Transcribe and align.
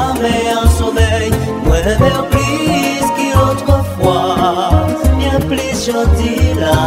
jamais 0.00 0.48
un 0.62 0.68
sommeil. 0.78 1.30
Moins 1.64 1.96
merveilleux 2.06 3.08
qu'autrefois, 3.16 4.70
bien 5.18 5.38
plus 5.48 5.74
gentil 5.86 6.40
là. 6.58 6.78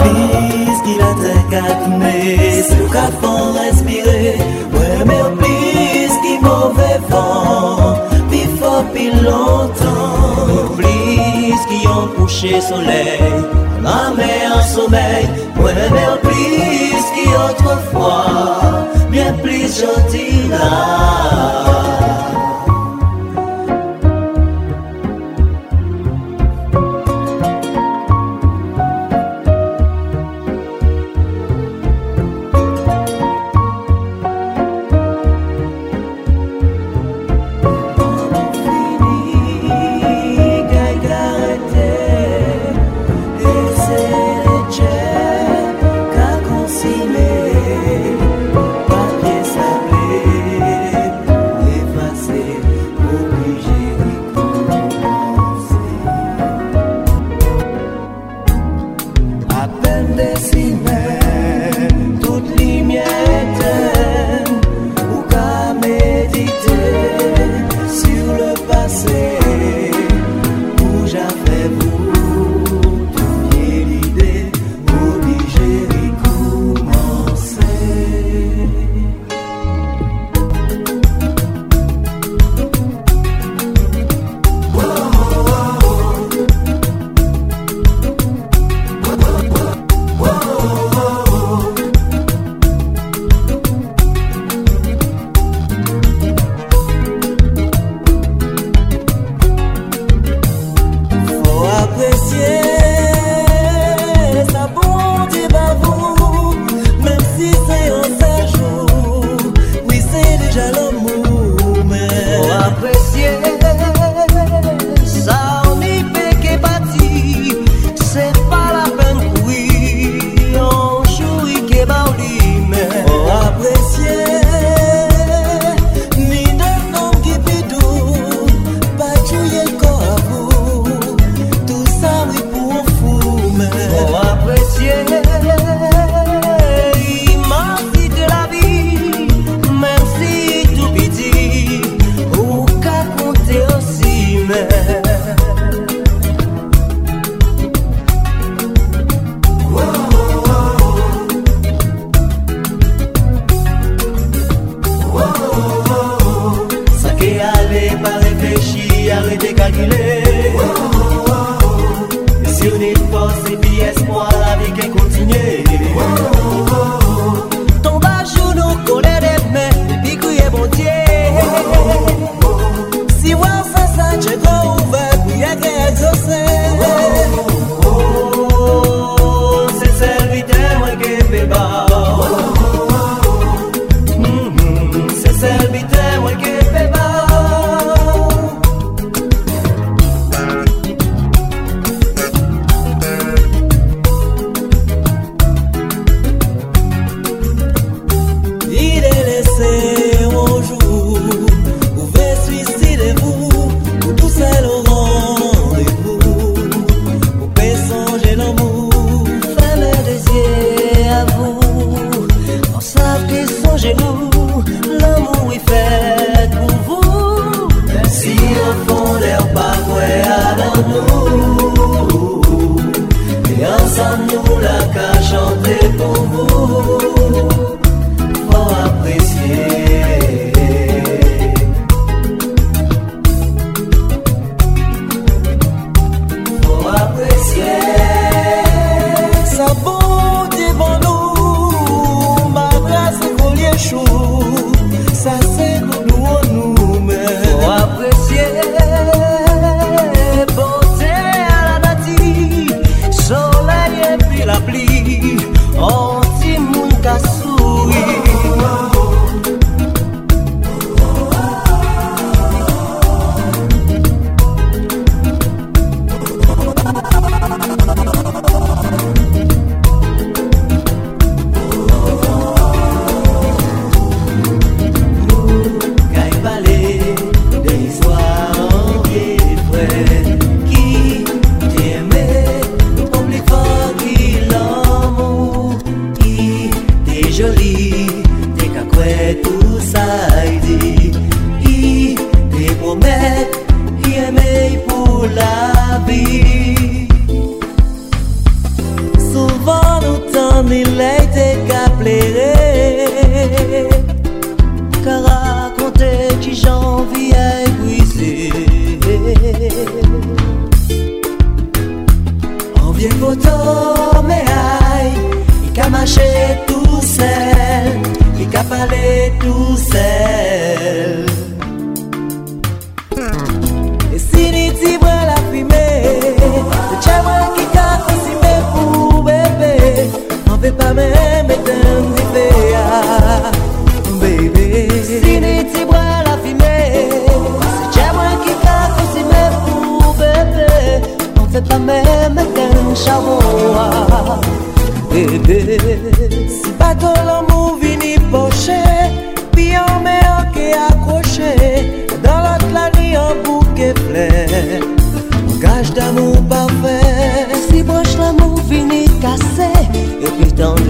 Plus 0.00 0.76
qu'il 0.84 1.00
a 1.00 1.12
te 1.22 1.34
calmé, 1.50 2.62
sous 2.68 2.88
qu'avant 2.92 3.52
respirer, 3.52 4.38
moins 4.72 5.04
merveilleux 5.04 6.14
qui 6.22 6.34
mauvais 6.42 7.00
vent, 7.08 7.96
plus 8.28 8.48
fort 8.58 8.84
plus 8.92 9.12
longtemps. 9.22 10.74
Plus 10.76 11.60
qui 11.68 11.86
ont 11.86 12.08
couché 12.16 12.60
soleil, 12.60 13.32
jamais 13.82 14.40
un 14.56 14.62
sommeil. 14.62 15.26
Moins 15.56 15.72
merveilleux 15.72 16.74
qu'autrefois, 17.14 18.88
bien 19.10 19.32
plus 19.42 19.80
gentil 19.80 20.48
là. 20.50 21.93
Apendecime. 59.64 61.13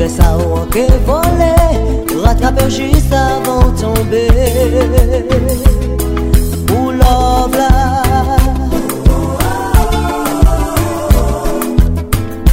Après 0.05 0.17
ça, 0.23 0.37
on 0.37 0.67
que 0.67 0.81
volé, 1.07 1.55
juste 2.69 3.11
avant 3.11 3.71
de 3.71 3.81
tomber. 3.81 4.29
Pour 6.67 6.93
love 6.93 7.57
là. 7.57 7.71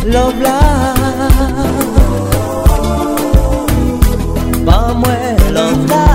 Love 0.05 0.41
là. 0.41 0.59
Pas 4.65 4.93
moi, 4.93 5.17
love 5.53 5.89
là. 5.89 6.05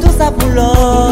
Tout 0.00 0.12
ça 0.16 0.30
pour 0.30 0.48
love. 0.50 1.11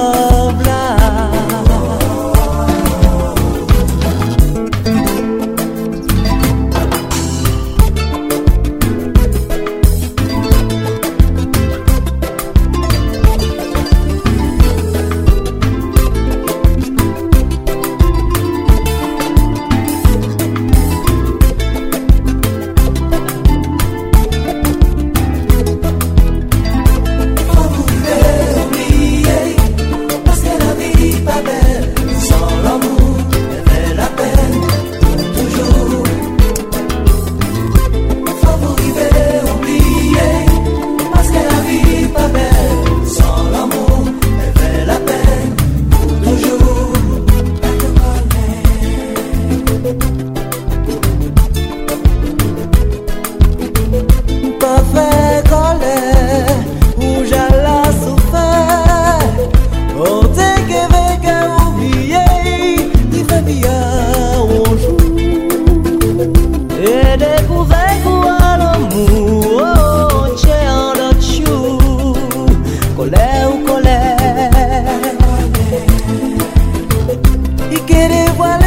get 77.90 78.12
it 78.12 78.38
what 78.38 78.59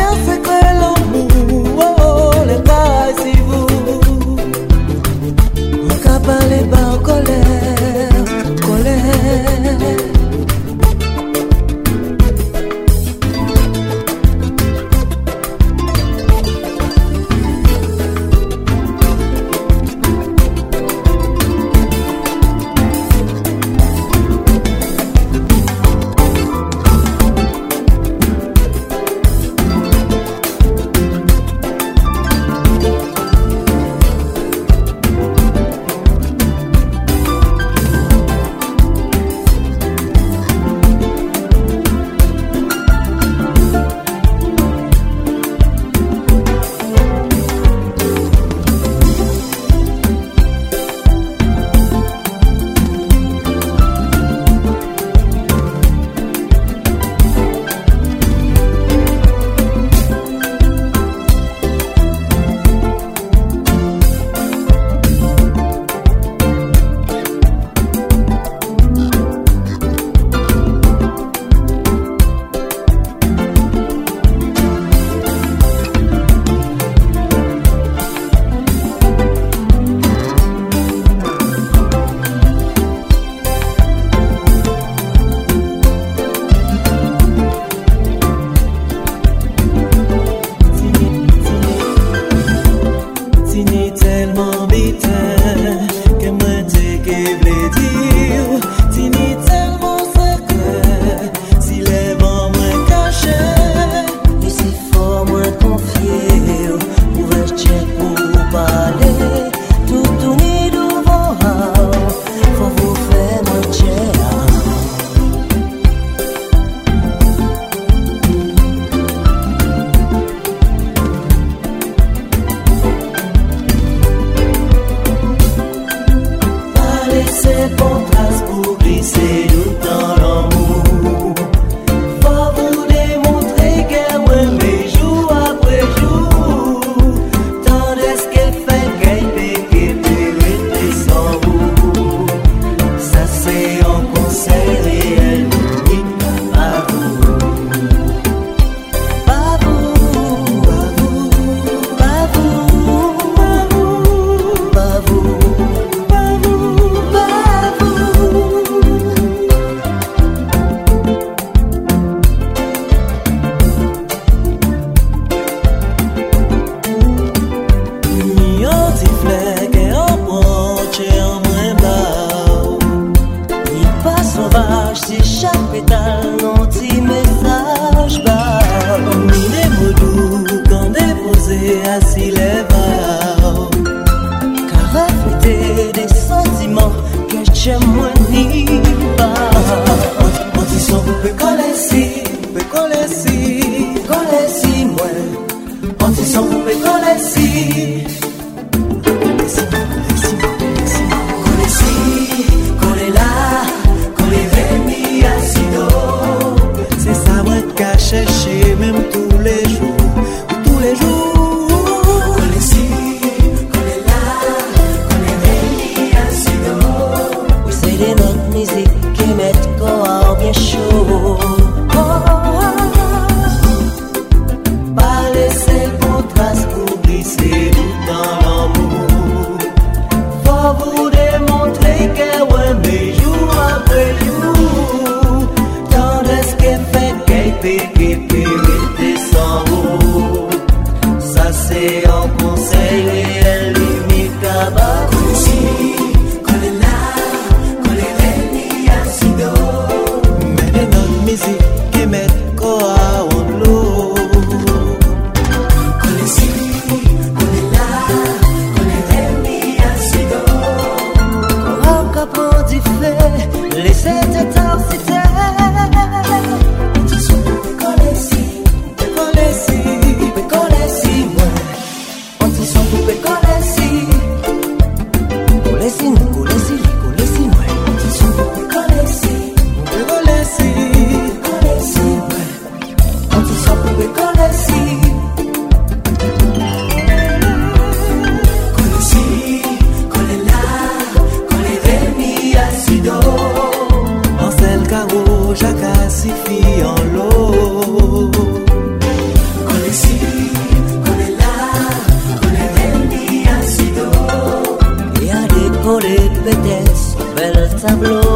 tableau. 307.84 308.33